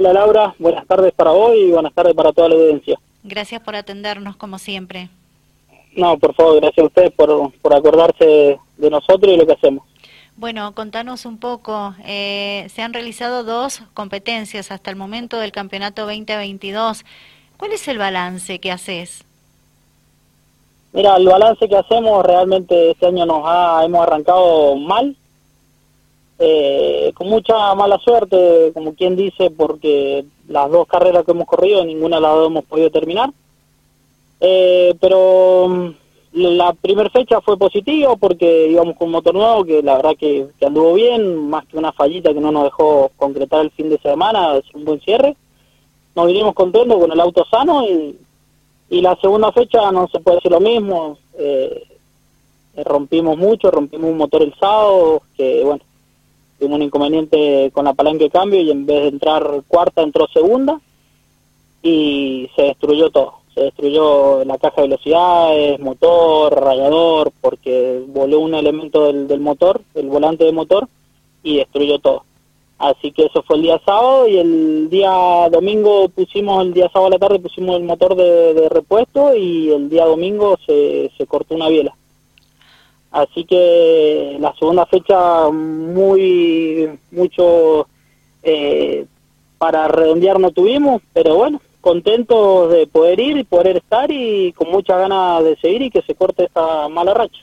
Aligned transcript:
Hola 0.00 0.14
Laura, 0.14 0.54
buenas 0.58 0.86
tardes 0.86 1.12
para 1.12 1.30
hoy 1.32 1.58
y 1.58 1.72
buenas 1.72 1.92
tardes 1.92 2.14
para 2.14 2.32
toda 2.32 2.48
la 2.48 2.54
audiencia. 2.54 2.98
Gracias 3.22 3.60
por 3.60 3.76
atendernos 3.76 4.34
como 4.34 4.58
siempre. 4.58 5.10
No, 5.94 6.16
por 6.16 6.34
favor, 6.34 6.58
gracias 6.58 6.84
a 6.84 6.86
ustedes 6.86 7.12
por, 7.12 7.52
por 7.60 7.74
acordarse 7.74 8.58
de 8.78 8.90
nosotros 8.90 9.30
y 9.30 9.36
lo 9.36 9.46
que 9.46 9.52
hacemos. 9.52 9.84
Bueno, 10.36 10.74
contanos 10.74 11.26
un 11.26 11.36
poco, 11.36 11.94
eh, 12.06 12.66
se 12.70 12.80
han 12.80 12.94
realizado 12.94 13.44
dos 13.44 13.82
competencias 13.92 14.70
hasta 14.70 14.88
el 14.88 14.96
momento 14.96 15.38
del 15.38 15.52
campeonato 15.52 16.06
2022. 16.06 17.04
¿Cuál 17.58 17.72
es 17.72 17.86
el 17.86 17.98
balance 17.98 18.58
que 18.58 18.72
haces? 18.72 19.22
Mira, 20.94 21.14
el 21.16 21.26
balance 21.26 21.68
que 21.68 21.76
hacemos 21.76 22.24
realmente 22.24 22.92
este 22.92 23.04
año 23.04 23.26
nos 23.26 23.42
ha, 23.44 23.84
hemos 23.84 24.00
arrancado 24.00 24.76
mal, 24.76 25.14
eh, 26.42 27.12
con 27.14 27.28
mucha 27.28 27.74
mala 27.74 27.98
suerte, 27.98 28.70
como 28.72 28.94
quien 28.94 29.14
dice, 29.14 29.50
porque 29.50 30.24
las 30.48 30.70
dos 30.70 30.88
carreras 30.88 31.22
que 31.26 31.32
hemos 31.32 31.46
corrido, 31.46 31.84
ninguna 31.84 32.16
de 32.16 32.22
las 32.22 32.46
hemos 32.46 32.64
podido 32.64 32.90
terminar. 32.90 33.30
Eh, 34.40 34.94
pero 34.98 35.68
mm, 35.68 35.90
la 36.32 36.72
primera 36.72 37.10
fecha 37.10 37.42
fue 37.42 37.58
positiva 37.58 38.16
porque 38.16 38.68
íbamos 38.68 38.96
con 38.96 39.08
un 39.08 39.12
motor 39.12 39.34
nuevo 39.34 39.64
que 39.64 39.82
la 39.82 39.96
verdad 39.96 40.16
que, 40.18 40.46
anduvo 40.64 40.94
bien, 40.94 41.50
más 41.50 41.66
que 41.66 41.76
una 41.76 41.92
fallita 41.92 42.32
que 42.32 42.40
no 42.40 42.50
nos 42.50 42.64
dejó 42.64 43.10
concretar 43.18 43.60
el 43.60 43.70
fin 43.72 43.90
de 43.90 43.98
semana, 43.98 44.56
es 44.56 44.64
un 44.74 44.86
buen 44.86 45.00
cierre. 45.00 45.36
Nos 46.16 46.26
vinimos 46.26 46.54
contentos 46.54 46.98
con 46.98 47.12
el 47.12 47.20
auto 47.20 47.44
sano 47.50 47.84
y, 47.84 48.18
la 48.88 49.14
segunda 49.20 49.52
fecha 49.52 49.92
no 49.92 50.08
se 50.08 50.20
puede 50.20 50.38
hacer 50.38 50.52
lo 50.52 50.60
mismo. 50.60 51.18
Eh, 51.38 51.86
rompimos 52.76 53.36
mucho, 53.36 53.70
rompimos 53.70 54.10
un 54.10 54.16
motor 54.16 54.42
el 54.42 54.54
sábado, 54.54 55.22
que 55.36 55.62
bueno, 55.64 55.82
tuvimos 56.60 56.76
un 56.76 56.82
inconveniente 56.84 57.70
con 57.72 57.86
la 57.86 57.94
palanca 57.94 58.24
de 58.24 58.30
cambio 58.30 58.60
y 58.60 58.70
en 58.70 58.84
vez 58.84 59.02
de 59.02 59.08
entrar 59.08 59.62
cuarta 59.66 60.02
entró 60.02 60.28
segunda 60.28 60.78
y 61.82 62.48
se 62.54 62.62
destruyó 62.62 63.10
todo. 63.10 63.40
Se 63.54 63.62
destruyó 63.62 64.44
la 64.44 64.58
caja 64.58 64.82
de 64.82 64.88
velocidades, 64.88 65.80
motor, 65.80 66.54
radiador, 66.54 67.32
porque 67.40 68.02
voló 68.06 68.40
un 68.40 68.54
elemento 68.54 69.06
del, 69.06 69.26
del 69.26 69.40
motor, 69.40 69.80
el 69.94 70.06
volante 70.08 70.44
de 70.44 70.52
motor, 70.52 70.86
y 71.42 71.56
destruyó 71.56 71.98
todo. 71.98 72.24
Así 72.78 73.10
que 73.10 73.26
eso 73.26 73.42
fue 73.42 73.56
el 73.56 73.62
día 73.62 73.80
sábado 73.84 74.28
y 74.28 74.38
el 74.38 74.88
día 74.88 75.48
domingo 75.50 76.08
pusimos, 76.10 76.64
el 76.64 76.72
día 76.72 76.88
sábado 76.90 77.06
a 77.06 77.10
la 77.10 77.18
tarde 77.18 77.38
pusimos 77.38 77.76
el 77.76 77.84
motor 77.84 78.14
de, 78.14 78.54
de 78.54 78.68
repuesto 78.68 79.34
y 79.34 79.70
el 79.70 79.88
día 79.88 80.04
domingo 80.04 80.56
se, 80.64 81.10
se 81.16 81.26
cortó 81.26 81.54
una 81.54 81.68
biela. 81.68 81.94
Así 83.10 83.44
que 83.44 84.36
la 84.38 84.54
segunda 84.54 84.86
fecha 84.86 85.50
muy, 85.50 86.88
mucho 87.10 87.88
eh, 88.42 89.06
para 89.58 89.88
redondear 89.88 90.38
no 90.38 90.52
tuvimos, 90.52 91.02
pero 91.12 91.34
bueno, 91.34 91.60
contentos 91.80 92.70
de 92.70 92.86
poder 92.86 93.18
ir 93.18 93.36
y 93.36 93.44
poder 93.44 93.78
estar 93.78 94.10
y 94.10 94.52
con 94.52 94.70
muchas 94.70 94.98
ganas 94.98 95.42
de 95.42 95.56
seguir 95.56 95.82
y 95.82 95.90
que 95.90 96.02
se 96.02 96.14
corte 96.14 96.44
esta 96.44 96.88
mala 96.88 97.14
racha. 97.14 97.42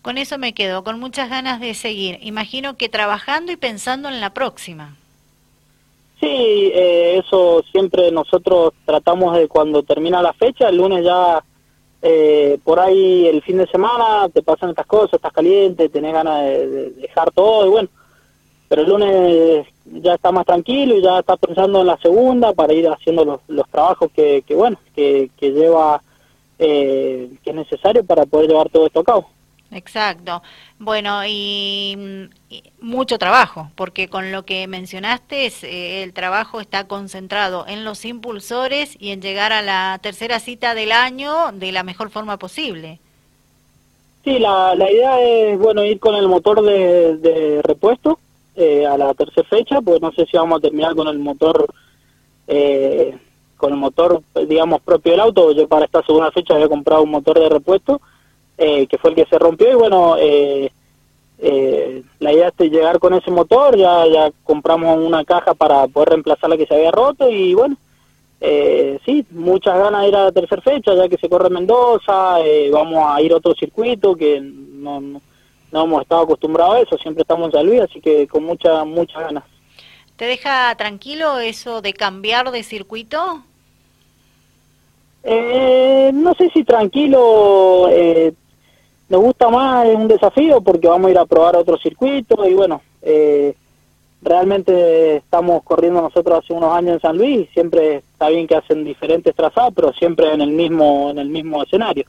Con 0.00 0.18
eso 0.18 0.38
me 0.38 0.52
quedo, 0.52 0.84
con 0.84 0.98
muchas 0.98 1.30
ganas 1.30 1.60
de 1.60 1.74
seguir. 1.74 2.18
Imagino 2.22 2.76
que 2.76 2.88
trabajando 2.88 3.52
y 3.52 3.56
pensando 3.56 4.08
en 4.08 4.20
la 4.20 4.30
próxima. 4.30 4.96
Sí, 6.20 6.26
eh, 6.26 7.22
eso 7.24 7.62
siempre 7.70 8.10
nosotros 8.10 8.72
tratamos 8.84 9.36
de 9.36 9.48
cuando 9.48 9.82
termina 9.82 10.22
la 10.22 10.32
fecha, 10.32 10.68
el 10.68 10.76
lunes 10.76 11.04
ya 11.04 11.42
eh, 12.06 12.58
por 12.62 12.78
ahí 12.80 13.26
el 13.28 13.40
fin 13.40 13.56
de 13.56 13.66
semana 13.66 14.28
te 14.28 14.42
pasan 14.42 14.68
estas 14.68 14.84
cosas, 14.84 15.14
estás 15.14 15.32
caliente, 15.32 15.88
tenés 15.88 16.12
ganas 16.12 16.44
de, 16.44 16.90
dejar 16.90 17.30
todo 17.30 17.66
y 17.66 17.70
bueno, 17.70 17.88
pero 18.68 18.82
el 18.82 18.88
lunes 18.90 19.66
ya 19.86 20.12
está 20.12 20.30
más 20.30 20.44
tranquilo 20.44 20.98
y 20.98 21.02
ya 21.02 21.20
está 21.20 21.38
pensando 21.38 21.80
en 21.80 21.86
la 21.86 21.96
segunda 21.96 22.52
para 22.52 22.74
ir 22.74 22.86
haciendo 22.88 23.24
los, 23.24 23.40
los 23.48 23.66
trabajos 23.70 24.10
que, 24.14 24.44
que 24.46 24.54
bueno, 24.54 24.76
que, 24.94 25.30
que 25.38 25.52
lleva, 25.52 26.02
eh, 26.58 27.30
que 27.42 27.50
es 27.50 27.56
necesario 27.56 28.04
para 28.04 28.26
poder 28.26 28.50
llevar 28.50 28.68
todo 28.68 28.86
esto 28.86 29.00
a 29.00 29.04
cabo. 29.04 29.30
Exacto. 29.74 30.40
Bueno, 30.78 31.22
y, 31.26 32.30
mucho 32.80 33.18
trabajo, 33.18 33.70
porque 33.74 34.08
con 34.08 34.30
lo 34.30 34.44
que 34.44 34.68
mencionaste, 34.68 35.46
eh, 35.62 36.04
el 36.04 36.12
trabajo 36.12 36.60
está 36.60 36.86
concentrado 36.86 37.66
en 37.66 37.84
los 37.84 38.04
impulsores 38.04 38.96
y 39.00 39.10
en 39.10 39.20
llegar 39.20 39.52
a 39.52 39.62
la 39.62 39.98
tercera 40.00 40.38
cita 40.38 40.76
del 40.76 40.92
año 40.92 41.50
de 41.52 41.72
la 41.72 41.82
mejor 41.82 42.10
forma 42.10 42.38
posible. 42.38 43.00
Sí, 44.22 44.38
la, 44.38 44.76
la 44.76 44.90
idea 44.90 45.20
es, 45.20 45.58
bueno, 45.58 45.84
ir 45.84 45.98
con 45.98 46.14
el 46.14 46.28
motor 46.28 46.62
de, 46.62 47.60
repuesto 47.64 48.20
eh, 48.54 48.86
a 48.86 48.96
la 48.96 49.12
tercera 49.14 49.48
fecha, 49.48 49.80
pues 49.80 50.00
no 50.00 50.12
sé 50.12 50.24
si 50.26 50.36
vamos 50.36 50.58
a 50.58 50.62
terminar 50.62 50.94
con 50.94 51.08
el 51.08 51.18
motor, 51.18 51.66
eh, 52.46 53.18
con 53.56 53.72
el 53.72 53.78
motor, 53.78 54.22
digamos, 54.46 54.80
propio 54.82 55.12
del 55.12 55.20
auto. 55.20 55.50
Yo 55.50 55.66
para 55.66 55.86
esta 55.86 56.02
segunda 56.04 56.30
fecha 56.30 56.54
había 56.54 56.68
comprado 56.68 57.02
un 57.02 57.10
motor 57.10 57.40
de 57.40 57.48
repuesto 57.48 58.00
eh, 58.58 58.86
que 58.86 58.98
fue 58.98 59.10
el 59.10 59.16
que 59.16 59.26
se 59.26 59.38
rompió 59.38 59.70
y 59.70 59.74
bueno, 59.74 60.16
eh, 60.18 60.70
eh, 61.38 62.02
la 62.20 62.32
idea 62.32 62.52
es 62.56 62.70
llegar 62.70 62.98
con 62.98 63.14
ese 63.14 63.30
motor, 63.30 63.76
ya, 63.76 64.06
ya 64.06 64.30
compramos 64.44 64.98
una 64.98 65.24
caja 65.24 65.54
para 65.54 65.86
poder 65.88 66.10
reemplazar 66.10 66.48
la 66.50 66.56
que 66.56 66.66
se 66.66 66.74
había 66.74 66.90
roto 66.90 67.28
y 67.28 67.54
bueno, 67.54 67.76
eh, 68.40 68.98
sí, 69.04 69.24
muchas 69.30 69.76
ganas 69.78 70.02
de 70.02 70.08
ir 70.08 70.16
a 70.16 70.24
la 70.24 70.32
tercera 70.32 70.62
fecha, 70.62 70.94
ya 70.94 71.08
que 71.08 71.16
se 71.16 71.28
corre 71.28 71.50
Mendoza, 71.50 72.40
eh, 72.40 72.70
vamos 72.70 73.02
a 73.06 73.20
ir 73.20 73.32
a 73.32 73.36
otro 73.36 73.54
circuito 73.54 74.14
que 74.14 74.40
no, 74.40 75.00
no, 75.00 75.20
no, 75.72 75.84
hemos 75.84 76.02
estado 76.02 76.22
acostumbrados 76.22 76.76
a 76.76 76.80
eso, 76.80 76.98
siempre 76.98 77.22
estamos 77.22 77.46
en 77.46 77.52
San 77.52 77.66
Luis, 77.66 77.80
así 77.80 78.00
que 78.00 78.26
con 78.28 78.44
muchas 78.44 78.86
muchas 78.86 79.22
ganas. 79.22 79.44
¿Te 80.16 80.26
deja 80.26 80.74
tranquilo 80.76 81.40
eso 81.40 81.82
de 81.82 81.92
cambiar 81.92 82.50
de 82.52 82.62
circuito? 82.62 83.42
Eh, 85.24 86.10
no 86.12 86.34
sé 86.34 86.50
si 86.50 86.64
tranquilo, 86.64 87.88
eh, 87.90 88.34
nos 89.08 89.20
gusta 89.20 89.48
más, 89.48 89.86
es 89.86 89.96
un 89.96 90.08
desafío 90.08 90.60
porque 90.60 90.88
vamos 90.88 91.08
a 91.08 91.10
ir 91.10 91.18
a 91.18 91.26
probar 91.26 91.56
otro 91.56 91.76
circuito 91.76 92.46
y 92.48 92.54
bueno, 92.54 92.80
eh, 93.02 93.54
realmente 94.22 95.16
estamos 95.16 95.62
corriendo 95.62 96.00
nosotros 96.00 96.42
hace 96.42 96.52
unos 96.52 96.74
años 96.74 96.94
en 96.94 97.00
San 97.00 97.18
Luis, 97.18 97.48
siempre 97.52 97.96
está 97.96 98.28
bien 98.28 98.46
que 98.46 98.56
hacen 98.56 98.84
diferentes 98.84 99.34
trazados, 99.34 99.72
pero 99.74 99.92
siempre 99.92 100.32
en 100.32 100.40
el 100.40 100.50
mismo 100.50 101.10
en 101.10 101.18
el 101.18 101.28
mismo 101.28 101.62
escenario. 101.62 102.06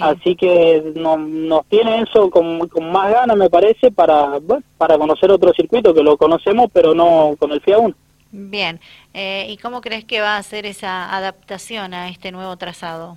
Así 0.00 0.36
que 0.36 0.92
no, 0.94 1.16
nos 1.16 1.66
tiene 1.66 2.02
eso 2.02 2.30
con, 2.30 2.68
con 2.68 2.92
más 2.92 3.12
ganas, 3.12 3.36
me 3.36 3.50
parece, 3.50 3.90
para 3.90 4.38
bueno, 4.38 4.62
para 4.78 4.96
conocer 4.96 5.32
otro 5.32 5.52
circuito 5.52 5.92
que 5.92 6.02
lo 6.02 6.16
conocemos, 6.16 6.70
pero 6.72 6.94
no 6.94 7.34
con 7.38 7.50
el 7.50 7.60
FIA 7.60 7.78
1. 7.78 7.94
Bien, 8.32 8.78
eh, 9.12 9.46
¿y 9.48 9.56
cómo 9.56 9.80
crees 9.80 10.04
que 10.04 10.20
va 10.20 10.36
a 10.36 10.42
ser 10.44 10.64
esa 10.64 11.16
adaptación 11.16 11.94
a 11.94 12.08
este 12.08 12.30
nuevo 12.30 12.56
trazado? 12.56 13.16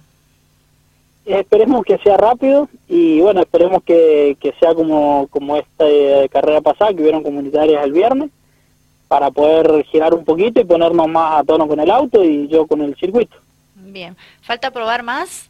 Esperemos 1.25 1.85
que 1.85 1.97
sea 1.99 2.17
rápido 2.17 2.67
y 2.87 3.21
bueno, 3.21 3.41
esperemos 3.41 3.81
que, 3.83 4.35
que 4.41 4.53
sea 4.59 4.75
como, 4.75 5.27
como 5.29 5.55
esta 5.55 5.87
eh, 5.87 6.27
carrera 6.29 6.59
pasada, 6.59 6.93
que 6.93 7.01
hubieron 7.01 7.23
comunitarias 7.23 7.83
el 7.83 7.93
viernes, 7.93 8.29
para 9.07 9.31
poder 9.31 9.85
girar 9.85 10.13
un 10.13 10.25
poquito 10.25 10.59
y 10.59 10.65
ponernos 10.65 11.07
más 11.07 11.39
a 11.39 11.43
tono 11.43 11.67
con 11.67 11.79
el 11.79 11.89
auto 11.89 12.23
y 12.23 12.47
yo 12.49 12.67
con 12.67 12.81
el 12.81 12.95
circuito. 12.95 13.37
Bien, 13.75 14.17
¿falta 14.41 14.71
probar 14.71 15.03
más? 15.03 15.49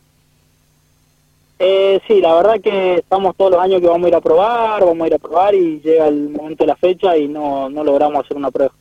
Eh, 1.57 2.01
sí, 2.07 2.19
la 2.19 2.35
verdad 2.35 2.59
que 2.61 2.95
estamos 2.95 3.35
todos 3.35 3.51
los 3.51 3.61
años 3.61 3.79
que 3.79 3.87
vamos 3.87 4.05
a 4.05 4.09
ir 4.09 4.15
a 4.15 4.21
probar, 4.21 4.83
vamos 4.83 5.05
a 5.05 5.07
ir 5.07 5.13
a 5.13 5.19
probar 5.19 5.55
y 5.55 5.79
llega 5.79 6.07
el 6.07 6.29
momento 6.29 6.65
de 6.65 6.67
la 6.67 6.75
fecha 6.75 7.15
y 7.17 7.27
no, 7.27 7.69
no 7.69 7.83
logramos 7.83 8.23
hacer 8.23 8.35
una 8.37 8.51
prueba. 8.51 8.73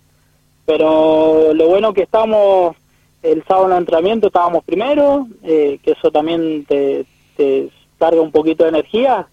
Pero 0.67 1.55
lo 1.55 1.69
bueno 1.69 1.95
que 1.95 2.03
estamos 2.03 2.77
el 3.23 3.45
sábado 3.45 3.67
en 3.67 3.73
el 3.73 3.79
entrenamiento 3.79 4.27
estábamos 4.27 4.65
primero, 4.65 5.27
eh, 5.43 5.79
que 5.83 5.93
eso 5.93 6.11
también 6.11 6.65
te, 6.65 7.07
te, 7.37 7.69
carga 7.99 8.21
un 8.21 8.33
poquito 8.33 8.65
de 8.65 8.71
energía, 8.71 9.29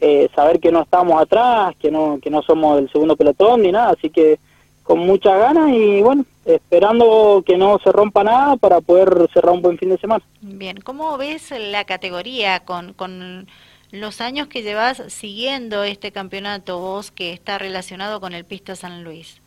eh, 0.00 0.28
saber 0.34 0.60
que 0.60 0.70
no 0.70 0.82
estamos 0.82 1.20
atrás, 1.20 1.74
que 1.80 1.90
no, 1.90 2.18
que 2.22 2.30
no 2.30 2.42
somos 2.42 2.78
el 2.78 2.90
segundo 2.90 3.16
pelotón 3.16 3.62
ni 3.62 3.72
nada, 3.72 3.90
así 3.90 4.10
que 4.10 4.38
con 4.84 5.00
muchas 5.00 5.38
ganas 5.38 5.70
y 5.70 6.02
bueno, 6.02 6.24
esperando 6.44 7.42
que 7.44 7.56
no 7.56 7.78
se 7.82 7.90
rompa 7.90 8.22
nada 8.22 8.56
para 8.56 8.80
poder 8.80 9.28
cerrar 9.32 9.54
un 9.54 9.62
buen 9.62 9.78
fin 9.78 9.88
de 9.88 9.98
semana. 9.98 10.22
Bien, 10.40 10.76
¿cómo 10.76 11.16
ves 11.16 11.52
la 11.58 11.84
categoría 11.84 12.60
con, 12.60 12.92
con 12.92 13.48
los 13.90 14.20
años 14.20 14.46
que 14.46 14.62
llevas 14.62 15.02
siguiendo 15.08 15.82
este 15.84 16.12
campeonato 16.12 16.78
vos 16.78 17.10
que 17.10 17.32
está 17.32 17.58
relacionado 17.58 18.20
con 18.20 18.34
el 18.34 18.44
Pista 18.44 18.76
San 18.76 19.02
Luis? 19.02 19.40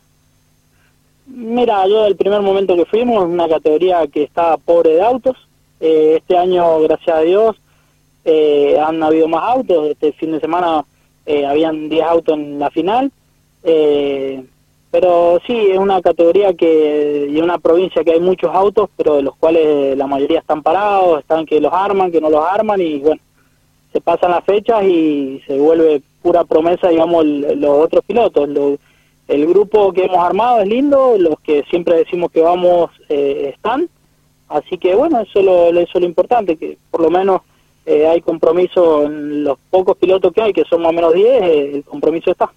Mira, 1.28 1.86
yo 1.88 2.04
del 2.04 2.16
primer 2.16 2.42
momento 2.42 2.76
que 2.76 2.86
fuimos, 2.86 3.26
una 3.26 3.50
categoría 3.50 4.08
que 4.08 4.24
está 4.24 4.56
pobre 4.58 4.96
de 4.96 5.02
autos. 5.02 5.36
Eh, 5.80 6.16
este 6.18 6.38
año, 6.38 6.80
gracias 6.82 7.18
a 7.18 7.22
Dios, 7.22 7.56
eh, 8.24 8.80
han 8.80 9.04
habido 9.04 9.28
más 9.28 9.44
autos. 9.44 9.90
Este 9.90 10.14
fin 10.14 10.32
de 10.32 10.40
semana 10.40 10.86
eh, 11.26 11.46
habían 11.46 11.90
10 11.90 12.04
autos 12.06 12.34
en 12.36 12.60
la 12.60 12.70
final. 12.70 13.12
Eh, 13.64 14.42
pero 14.90 15.40
sí, 15.46 15.54
es 15.54 15.78
una 15.78 16.02
categoría 16.02 16.54
que 16.54 17.28
y 17.30 17.42
una 17.42 17.60
provincia 17.60 18.06
que 18.06 18.14
hay 18.14 18.22
muchos 18.22 18.56
autos, 18.56 18.90
pero 18.96 19.18
de 19.18 19.24
los 19.24 19.36
cuales 19.36 19.98
la 19.98 20.08
mayoría 20.08 20.40
están 20.40 20.64
parados, 20.64 21.20
están 21.20 21.46
que 21.46 21.60
los 21.60 21.74
arman, 21.74 22.12
que 22.12 22.22
no 22.22 22.30
los 22.30 22.46
arman 22.46 22.80
y 22.80 23.00
bueno, 23.00 23.22
se 23.92 24.00
pasan 24.00 24.32
las 24.32 24.46
fechas 24.46 24.84
y 24.86 25.42
se 25.46 25.60
vuelve 25.60 26.02
pura 26.22 26.46
promesa, 26.46 26.88
digamos, 26.88 27.26
los 27.26 27.86
otros 27.86 28.04
pilotos. 28.06 28.48
Los, 28.48 28.80
el 29.28 29.46
grupo 29.46 29.92
que 29.92 30.06
hemos 30.06 30.24
armado 30.24 30.62
es 30.62 30.68
lindo, 30.68 31.18
los 31.18 31.40
que 31.42 31.64
siempre 31.70 31.98
decimos 31.98 32.32
que 32.32 32.42
vamos 32.42 32.92
eh, 33.10 33.52
están, 33.54 33.90
así 34.48 34.78
que 34.78 34.96
bueno, 34.96 35.20
eso 35.20 35.40
es 35.40 35.46
lo, 35.46 35.70
eso 35.70 35.92
es 35.94 36.02
lo 36.02 36.08
importante, 36.08 36.56
que 36.56 36.78
por 36.90 37.02
lo 37.02 37.10
menos 37.10 37.42
eh, 37.86 38.08
hay 38.08 38.22
compromiso 38.22 39.04
en 39.04 39.44
los 39.44 39.58
pocos 39.70 39.98
pilotos 39.98 40.34
que 40.34 40.42
hay, 40.42 40.54
que 40.54 40.64
son 40.66 40.82
más 40.82 40.90
o 40.90 40.94
menos 40.94 41.14
10, 41.14 41.26
eh, 41.26 41.72
el 41.76 41.84
compromiso 41.84 42.32
está. 42.32 42.50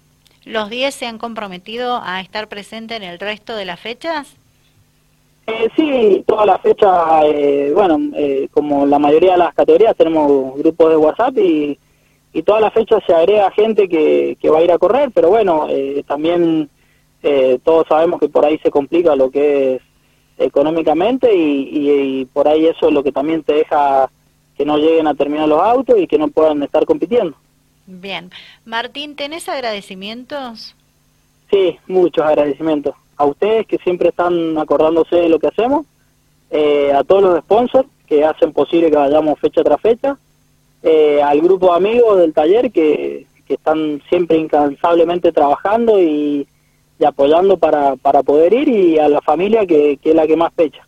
¿Los 0.45 0.69
10 0.69 0.95
se 0.95 1.05
han 1.05 1.17
comprometido 1.17 2.01
a 2.03 2.21
estar 2.21 2.47
presentes 2.47 2.97
en 2.97 3.03
el 3.03 3.19
resto 3.19 3.55
de 3.55 3.65
las 3.65 3.79
fechas? 3.79 4.35
sí, 5.75 6.23
todas 6.25 6.45
las 6.45 6.61
fechas, 6.61 6.89
bueno, 7.73 7.99
como 8.53 8.85
la 8.85 8.97
mayoría 8.99 9.33
de 9.33 9.39
las 9.39 9.53
categorías 9.53 9.97
tenemos 9.97 10.57
grupos 10.57 10.91
de 10.91 10.95
WhatsApp 10.95 11.37
y 11.39 11.77
y 12.33 12.43
todas 12.43 12.61
las 12.61 12.73
fechas 12.73 13.03
se 13.05 13.13
agrega 13.13 13.51
gente 13.51 13.89
que, 13.89 14.37
que 14.39 14.49
va 14.49 14.59
a 14.59 14.63
ir 14.63 14.71
a 14.71 14.77
correr, 14.77 15.11
pero 15.13 15.29
bueno, 15.29 15.67
eh, 15.69 16.03
también 16.07 16.69
eh, 17.23 17.59
todos 17.63 17.87
sabemos 17.87 18.19
que 18.19 18.29
por 18.29 18.45
ahí 18.45 18.57
se 18.59 18.71
complica 18.71 19.15
lo 19.15 19.29
que 19.29 19.75
es 19.75 19.81
económicamente 20.37 21.33
y, 21.33 22.25
por 22.33 22.47
ahí 22.47 22.65
eso 22.65 22.87
es 22.87 22.93
lo 22.93 23.03
que 23.03 23.11
también 23.11 23.43
te 23.43 23.53
deja 23.53 24.09
que 24.57 24.65
no 24.65 24.77
lleguen 24.77 25.07
a 25.07 25.13
terminar 25.13 25.47
los 25.47 25.61
autos 25.61 25.99
y 25.99 26.07
que 26.07 26.17
no 26.17 26.29
puedan 26.29 26.63
estar 26.63 26.85
compitiendo. 26.85 27.35
Bien. 27.85 28.31
Martín, 28.65 29.15
¿tenés 29.15 29.49
agradecimientos? 29.49 30.75
Sí, 31.51 31.77
muchos 31.87 32.23
agradecimientos. 32.23 32.95
A 33.17 33.25
ustedes 33.25 33.67
que 33.67 33.77
siempre 33.79 34.09
están 34.09 34.57
acordándose 34.57 35.15
de 35.15 35.29
lo 35.29 35.39
que 35.39 35.47
hacemos, 35.47 35.85
eh, 36.49 36.91
a 36.93 37.03
todos 37.03 37.23
los 37.23 37.39
sponsors 37.39 37.87
que 38.07 38.23
hacen 38.23 38.51
posible 38.51 38.89
que 38.89 38.97
vayamos 38.97 39.39
fecha 39.39 39.63
tras 39.63 39.79
fecha, 39.79 40.17
eh, 40.83 41.21
al 41.21 41.41
grupo 41.41 41.67
de 41.67 41.77
amigos 41.77 42.17
del 42.19 42.33
taller 42.33 42.71
que, 42.71 43.29
están 43.51 44.01
siempre 44.07 44.37
incansablemente 44.37 45.33
trabajando 45.33 46.01
y, 46.01 46.47
apoyando 47.05 47.57
para, 47.57 47.97
para 47.97 48.23
poder 48.23 48.53
ir 48.53 48.69
y 48.69 48.97
a 48.97 49.09
la 49.09 49.19
familia 49.19 49.65
que, 49.65 49.99
es 50.01 50.15
la 50.15 50.25
que 50.25 50.37
más 50.37 50.53
pecha. 50.53 50.87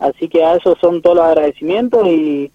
Así 0.00 0.28
que 0.28 0.42
a 0.42 0.56
eso 0.56 0.74
son 0.80 1.00
todos 1.00 1.18
los 1.18 1.26
agradecimientos 1.26 2.04
y, 2.08 2.50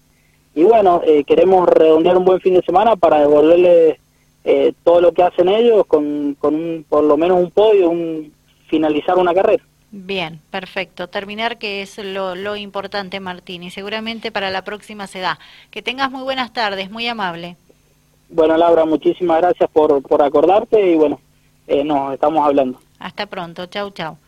y 0.54 0.64
bueno, 0.64 1.00
eh, 1.06 1.24
queremos 1.24 1.66
redondear 1.66 2.18
un 2.18 2.26
buen 2.26 2.40
fin 2.40 2.52
de 2.52 2.62
semana 2.62 2.94
para 2.96 3.20
devolverles 3.20 3.98
eh, 4.44 4.74
todo 4.84 5.00
lo 5.00 5.12
que 5.12 5.22
hacen 5.22 5.48
ellos 5.48 5.86
con, 5.86 6.36
con 6.38 6.84
por 6.86 7.04
lo 7.04 7.16
menos 7.16 7.38
un 7.38 7.50
podio, 7.50 7.88
un, 7.88 8.30
finalizar 8.68 9.16
una 9.16 9.32
carrera. 9.32 9.62
Bien, 9.90 10.40
perfecto. 10.50 11.08
Terminar 11.08 11.58
que 11.58 11.82
es 11.82 11.96
lo, 11.98 12.34
lo 12.34 12.56
importante, 12.56 13.20
Martín, 13.20 13.62
y 13.62 13.70
seguramente 13.70 14.30
para 14.30 14.50
la 14.50 14.62
próxima 14.62 15.06
se 15.06 15.20
da. 15.20 15.38
Que 15.70 15.82
tengas 15.82 16.10
muy 16.10 16.22
buenas 16.22 16.52
tardes, 16.52 16.90
muy 16.90 17.06
amable. 17.06 17.56
Bueno, 18.28 18.56
Laura, 18.58 18.84
muchísimas 18.84 19.38
gracias 19.40 19.70
por, 19.70 20.02
por 20.02 20.22
acordarte 20.22 20.92
y 20.92 20.96
bueno, 20.96 21.18
eh, 21.66 21.82
nos 21.84 22.12
estamos 22.12 22.44
hablando. 22.46 22.78
Hasta 22.98 23.26
pronto, 23.26 23.66
chau, 23.66 23.90
chau. 23.90 24.18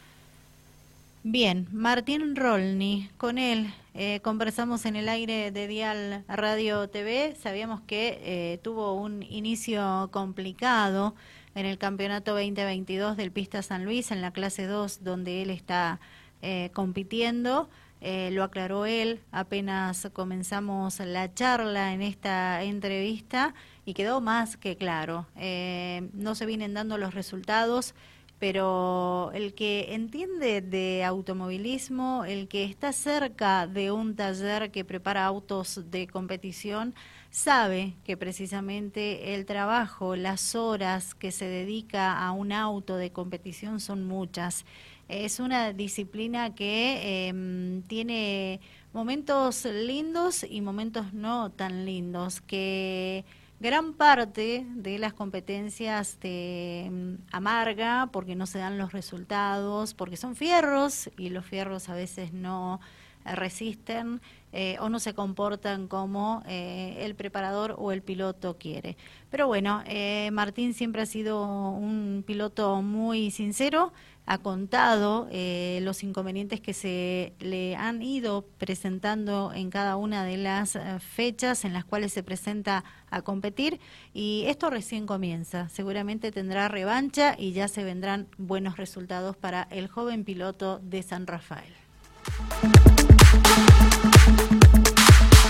Bien, 1.23 1.67
Martín 1.71 2.35
Rolni, 2.35 3.11
con 3.19 3.37
él 3.37 3.75
eh, 3.93 4.21
conversamos 4.23 4.87
en 4.87 4.97
el 4.97 5.09
aire 5.11 5.51
de 5.51 5.67
Dial 5.67 6.25
Radio 6.29 6.89
TV, 6.89 7.37
sabíamos 7.39 7.81
que 7.83 8.19
eh, 8.23 8.59
tuvo 8.63 8.95
un 8.95 9.23
inicio 9.25 10.09
complicado 10.13 11.15
en 11.55 11.67
el 11.67 11.79
campeonato 11.79 12.33
2022 12.33 13.17
del 13.17 13.33
Pista 13.33 13.63
San 13.63 13.85
Luis, 13.85 14.11
en 14.11 14.21
la 14.21 14.33
clase 14.33 14.67
2, 14.67 15.03
donde 15.03 15.43
él 15.43 15.51
está 15.51 16.01
eh, 16.43 16.71
compitiendo. 16.73 17.69
Eh, 18.03 18.31
lo 18.33 18.45
aclaró 18.45 18.87
él 18.87 19.21
apenas 19.31 20.09
comenzamos 20.15 21.01
la 21.01 21.35
charla 21.35 21.93
en 21.93 22.01
esta 22.01 22.63
entrevista 22.63 23.55
y 23.85 23.93
quedó 23.93 24.23
más 24.23 24.57
que 24.57 24.77
claro. 24.77 25.27
Eh, 25.37 26.09
no 26.15 26.35
se 26.35 26.47
vienen 26.47 26.73
dando 26.73 26.97
los 26.97 27.13
resultados, 27.13 27.95
pero 28.41 29.31
el 29.35 29.55
que 29.55 29.95
entiende 29.95 30.63
de 30.63 31.05
automovilismo, 31.05 32.25
el 32.25 32.49
que 32.49 32.65
está 32.65 32.93
cerca 32.95 33.67
de 33.67 33.93
un 33.93 34.17
taller 34.17 34.71
que 34.71 34.83
prepara 34.83 35.27
autos 35.27 35.91
de 35.91 36.07
competición, 36.07 36.95
sabe 37.31 37.95
que 38.03 38.17
precisamente 38.17 39.35
el 39.35 39.45
trabajo, 39.45 40.17
las 40.17 40.55
horas 40.55 41.15
que 41.15 41.33
se 41.33 41.45
dedica 41.45 42.19
a 42.19 42.33
un 42.33 42.53
auto 42.53 42.97
de 42.97 43.13
competición 43.13 43.79
son 43.79 44.07
muchas. 44.07 44.65
Es 45.09 45.39
una 45.39 45.75
disciplina 45.75 46.55
que 46.55 47.29
em, 47.29 47.83
tiene 47.83 48.61
momentos 48.95 49.67
lindos 49.67 50.47
y 50.49 50.63
momentos 50.63 51.13
no 51.13 51.51
tan 51.51 51.85
lindos, 51.85 52.41
que 52.41 53.27
gran 53.61 53.93
parte 53.93 54.67
de 54.75 54.99
las 54.99 55.13
competencias 55.13 56.17
te 56.19 56.87
em, 56.87 57.19
amarga 57.31 58.09
porque 58.11 58.35
no 58.35 58.47
se 58.47 58.59
dan 58.59 58.79
los 58.79 58.93
resultados, 58.93 59.95
porque 59.95 60.17
son 60.17 60.35
fierros 60.35 61.11
y 61.19 61.29
los 61.29 61.45
fierros 61.45 61.89
a 61.91 61.95
veces 61.95 62.33
no 62.33 62.81
resisten 63.25 64.21
eh, 64.53 64.77
o 64.81 64.89
no 64.89 64.99
se 64.99 65.15
comportan 65.15 65.87
como 65.87 66.43
eh, 66.47 66.97
el 67.01 67.15
preparador 67.15 67.77
o 67.79 67.93
el 67.93 68.03
piloto 68.03 68.57
quiere. 68.59 68.97
Pero 69.31 69.47
bueno, 69.47 69.83
eh, 69.87 70.31
Martín 70.33 70.75
siempre 70.75 71.03
ha 71.03 71.07
sido 71.07 71.45
un 71.45 72.25
piloto 72.27 72.83
muy 72.83 73.31
sincero, 73.31 73.93
ha 74.31 74.39
contado 74.39 75.29
los 75.33 76.05
inconvenientes 76.05 76.61
que 76.61 76.73
se 76.73 77.33
le 77.41 77.75
han 77.75 78.01
ido 78.01 78.47
presentando 78.59 79.53
en 79.53 79.71
cada 79.71 79.97
una 79.97 80.25
de 80.25 80.37
las 80.37 80.79
fechas 81.01 81.65
en 81.65 81.73
las 81.73 81.85
cuales 81.85 82.13
se 82.13 82.23
presenta 82.23 82.85
a 83.11 83.23
competir 83.23 83.81
y 84.15 84.45
esto 84.47 84.71
recién 84.71 85.05
comienza. 85.05 85.69
Seguramente 85.69 86.31
tendrá 86.31 86.69
revancha 86.69 87.35
y 87.37 87.55
ya 87.55 87.67
se 87.67 87.83
vendrán 87.83 88.29
buenos 88.39 88.77
resultados 88.77 89.37
para 89.37 89.67
el 89.73 89.89
joven 89.89 90.23
piloto 90.23 90.79
de 90.79 91.03
San 91.03 91.27
Rafael. 91.27 91.75